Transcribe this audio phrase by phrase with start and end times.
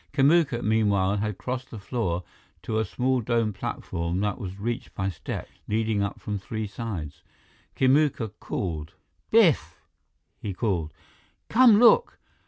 [0.13, 2.23] Kamuka, meanwhile, had crossed the floor
[2.63, 7.21] to a small domed platform that was reached by steps leading up from three sides.
[7.75, 8.95] Kamuka called:
[9.29, 9.77] "Biff,"
[10.39, 10.91] he called.
[11.49, 12.17] "Come look!